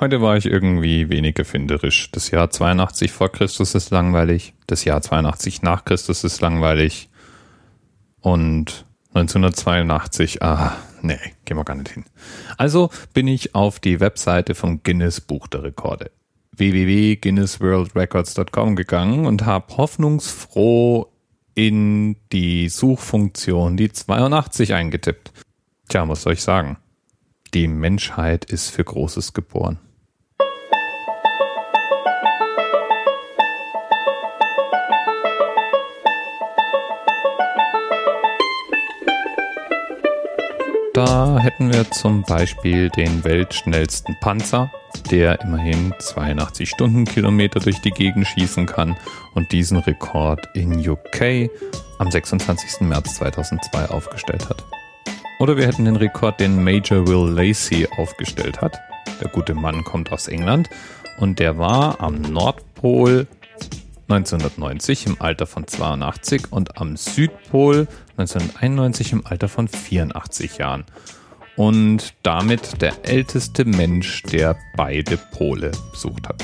[0.00, 2.10] Heute war ich irgendwie wenig erfinderisch.
[2.10, 4.52] Das Jahr 82 vor Christus ist langweilig.
[4.66, 7.08] Das Jahr 82 nach Christus ist langweilig.
[8.20, 8.84] Und
[9.14, 12.04] 1982, ah, nee, gehen wir gar nicht hin.
[12.58, 16.10] Also bin ich auf die Webseite vom Guinness Buch der Rekorde
[16.56, 21.08] www.guinnessworldrecords.com gegangen und habe hoffnungsfroh
[21.54, 25.32] in die Suchfunktion die 82 eingetippt.
[25.88, 26.76] Tja, was soll ich sagen?
[27.54, 29.78] Die Menschheit ist für Großes geboren.
[40.92, 44.72] Da hätten wir zum Beispiel den weltschnellsten Panzer,
[45.12, 48.96] der immerhin 82 Stundenkilometer durch die Gegend schießen kann
[49.34, 51.50] und diesen Rekord in UK
[51.98, 52.80] am 26.
[52.80, 54.64] März 2002 aufgestellt hat.
[55.44, 58.80] Oder wir hätten den Rekord, den Major Will Lacey aufgestellt hat.
[59.20, 60.70] Der gute Mann kommt aus England
[61.18, 63.26] und der war am Nordpol
[64.08, 70.86] 1990 im Alter von 82 und am Südpol 1991 im Alter von 84 Jahren.
[71.58, 76.42] Und damit der älteste Mensch, der beide Pole besucht hat.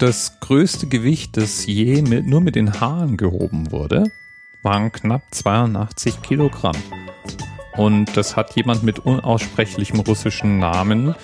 [0.00, 4.10] Das größte Gewicht, das je mit, nur mit den Haaren gehoben wurde,
[4.64, 6.74] waren knapp 82 Kilogramm.
[7.78, 11.14] Und das hat jemand mit unaussprechlichem russischen Namen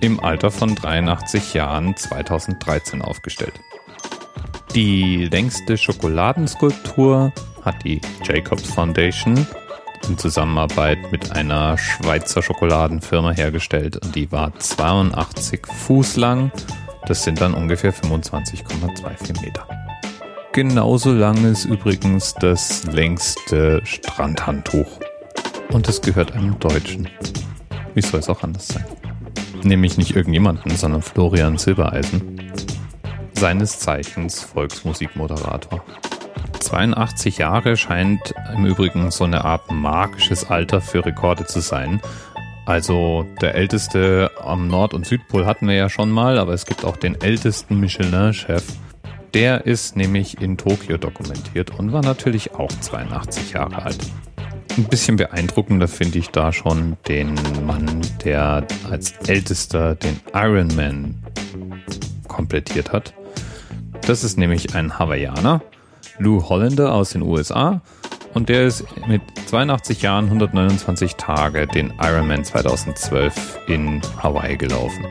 [0.00, 3.54] im Alter von 83 Jahren 2013 aufgestellt.
[4.76, 7.32] Die längste Schokoladenskulptur
[7.64, 9.48] hat die Jacobs Foundation
[10.08, 16.52] in Zusammenarbeit mit einer Schweizer Schokoladenfirma hergestellt und die war 82 Fuß lang.
[17.06, 19.66] Das sind dann ungefähr 25,24 Meter.
[20.52, 25.00] Genauso lang ist übrigens das längste Strandhandtuch.
[25.70, 27.08] Und es gehört einem Deutschen.
[27.94, 28.84] Wie soll es auch anders sein?
[29.62, 32.52] Nämlich nicht irgendjemanden, sondern Florian Silbereisen
[33.32, 35.84] seines Zeichens Volksmusikmoderator.
[36.60, 42.00] 82 Jahre scheint im Übrigen so eine Art magisches Alter für Rekorde zu sein.
[42.66, 46.84] Also der älteste am Nord- und Südpol hatten wir ja schon mal, aber es gibt
[46.84, 48.64] auch den ältesten Michelin-Chef.
[49.34, 53.98] Der ist nämlich in Tokio dokumentiert und war natürlich auch 82 Jahre alt.
[54.76, 61.22] Ein bisschen beeindruckender finde ich da schon den Mann, der als ältester den Ironman
[62.26, 63.14] komplettiert hat.
[64.04, 65.62] Das ist nämlich ein Hawaiianer,
[66.18, 67.82] Lou Hollander aus den USA.
[68.34, 75.06] Und der ist mit 82 Jahren 129 Tage den Ironman 2012 in Hawaii gelaufen.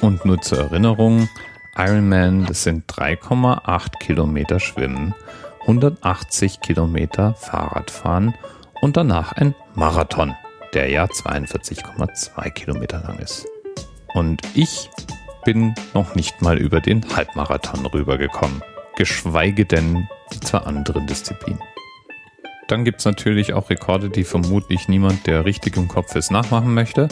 [0.00, 1.28] Und nur zur Erinnerung,
[1.76, 5.14] Ironman, das sind 3,8 Kilometer Schwimmen,
[5.68, 8.34] 180 Kilometer Fahrradfahren
[8.80, 10.34] und danach ein Marathon,
[10.72, 13.46] der ja 42,2 Kilometer lang ist.
[14.14, 14.88] Und ich
[15.44, 18.62] bin noch nicht mal über den Halbmarathon rübergekommen,
[18.96, 21.60] geschweige denn die zwei anderen Disziplinen.
[22.68, 26.72] Dann gibt es natürlich auch Rekorde, die vermutlich niemand, der richtig im Kopf ist, nachmachen
[26.72, 27.08] möchte.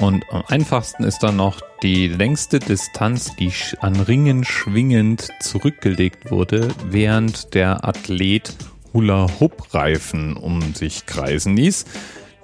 [0.00, 6.68] Und am einfachsten ist dann noch die längste Distanz, die an Ringen schwingend zurückgelegt wurde,
[6.84, 8.54] während der Athlet
[8.92, 11.86] Hula-Hoop-Reifen um sich kreisen ließ,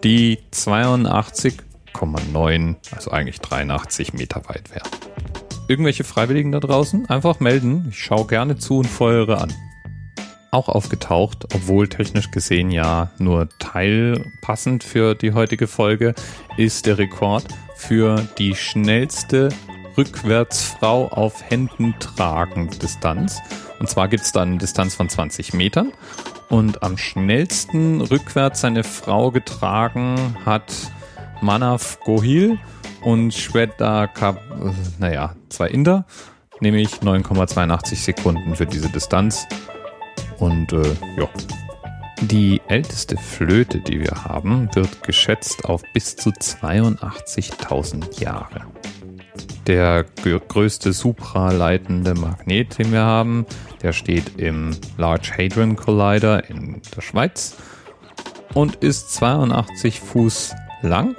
[0.03, 4.89] die 82,9, also eigentlich 83 Meter weit wäre
[5.69, 7.89] irgendwelche Freiwilligen da draußen, einfach melden.
[7.91, 9.53] Ich schaue gerne zu und feuere an.
[10.53, 16.15] Auch aufgetaucht, obwohl technisch gesehen ja nur teilpassend für die heutige Folge,
[16.59, 19.49] ist der Rekord für die schnellste
[19.97, 23.41] Rückwärtsfrau auf Händen tragend Distanz.
[23.79, 25.91] Und zwar gibt es dann eine Distanz von 20 Metern.
[26.51, 30.71] Und am schnellsten rückwärts seine Frau getragen hat
[31.41, 32.59] Manav Gohil
[33.01, 34.39] und Shweta Kap,
[34.99, 36.05] naja, zwei Inder,
[36.61, 39.47] nämlich 9,82 Sekunden für diese Distanz.
[40.43, 41.29] Und äh, ja.
[42.21, 48.67] Die älteste Flöte, die wir haben, wird geschätzt auf bis zu 82.000 Jahre.
[49.69, 50.05] Der
[50.49, 53.47] größte supraleitende Magnet, den wir haben,
[53.83, 57.57] der steht im Large Hadron Collider in der Schweiz
[58.53, 61.15] und ist 82 Fuß lang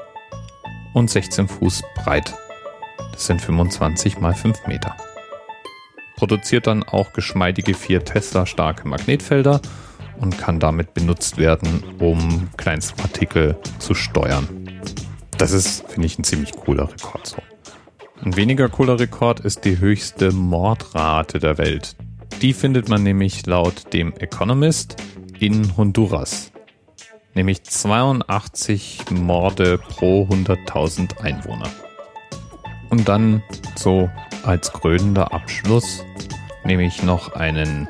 [0.93, 2.33] und 16 Fuß breit.
[3.13, 4.97] Das sind 25 mal 5 Meter.
[6.23, 9.59] Produziert dann auch geschmeidige 4 Tesla starke Magnetfelder
[10.21, 14.47] und kann damit benutzt werden, um Kleinstpartikel zu steuern.
[15.37, 17.41] Das ist, finde ich, ein ziemlich cooler Rekord so.
[18.23, 21.97] Ein weniger cooler Rekord ist die höchste Mordrate der Welt.
[22.41, 24.95] Die findet man nämlich laut dem Economist
[25.39, 26.53] in Honduras
[27.35, 31.69] nämlich 82 Morde pro 100.000 Einwohner.
[32.89, 33.43] Und dann
[33.75, 34.09] so
[34.43, 36.03] als krönender Abschluss
[36.63, 37.87] nehme ich noch einen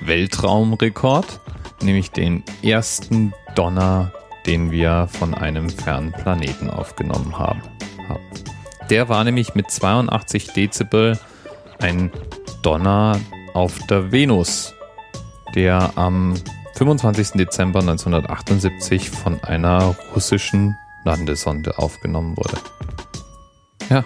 [0.00, 1.40] Weltraumrekord,
[1.82, 4.12] nämlich den ersten Donner,
[4.46, 7.62] den wir von einem fernen Planeten aufgenommen haben.
[8.90, 11.18] Der war nämlich mit 82 Dezibel
[11.80, 12.10] ein
[12.62, 13.18] Donner
[13.54, 14.74] auf der Venus,
[15.54, 16.34] der am
[16.74, 17.32] 25.
[17.32, 22.58] Dezember 1978 von einer russischen Landesonde aufgenommen wurde.
[23.88, 24.04] Ja,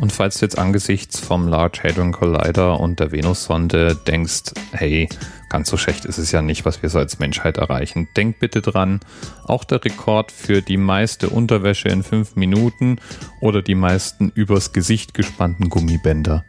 [0.00, 5.08] und falls du jetzt angesichts vom Large Hadron Collider und der Venussonde denkst, hey,
[5.48, 8.60] ganz so schlecht ist es ja nicht, was wir so als Menschheit erreichen, denk bitte
[8.60, 9.00] dran,
[9.44, 12.98] auch der Rekord für die meiste Unterwäsche in fünf Minuten
[13.40, 16.44] oder die meisten übers Gesicht gespannten Gummibänder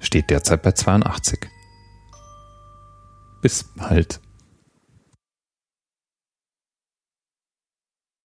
[0.00, 1.48] steht derzeit bei 82.
[3.40, 4.20] Bis bald.